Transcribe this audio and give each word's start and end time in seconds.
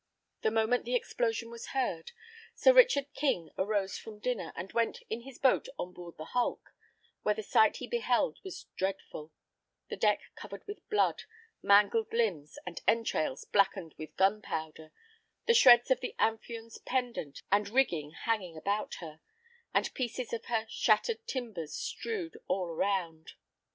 The 0.41 0.49
moment 0.49 0.83
the 0.85 0.95
explosion 0.95 1.51
was 1.51 1.67
heard, 1.77 2.11
Sir 2.55 2.73
Richard 2.73 3.13
King 3.13 3.51
arose 3.55 3.99
from 3.99 4.17
dinner, 4.17 4.51
and 4.55 4.73
went 4.73 5.03
in 5.11 5.21
his 5.21 5.37
boat 5.37 5.67
on 5.77 5.93
board 5.93 6.17
the 6.17 6.25
hulk, 6.33 6.71
where 7.21 7.35
the 7.35 7.43
sight 7.43 7.77
he 7.77 7.85
beheld 7.85 8.39
was 8.43 8.65
dreadful; 8.75 9.31
the 9.89 9.95
deck 9.95 10.21
covered 10.35 10.65
with 10.65 10.89
blood, 10.89 11.25
mangled 11.61 12.11
limbs 12.11 12.57
and 12.65 12.81
entrails 12.87 13.45
blackened 13.45 13.93
with 13.99 14.17
gunpowder, 14.17 14.91
the 15.45 15.53
shreds 15.53 15.91
of 15.91 15.99
the 15.99 16.15
Amphion's 16.17 16.79
pendant 16.79 17.43
and 17.51 17.69
rigging 17.69 18.09
hanging 18.09 18.57
about 18.57 18.95
her, 19.01 19.19
and 19.71 19.93
pieces 19.93 20.33
of 20.33 20.45
her 20.45 20.65
shattered 20.67 21.27
timbers 21.27 21.75
strewed 21.75 22.37
all 22.47 22.69
around. 22.69 23.33